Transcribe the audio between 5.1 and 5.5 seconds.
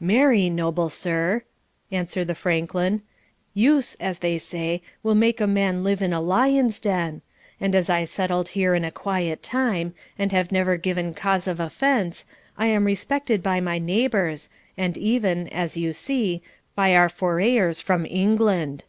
make a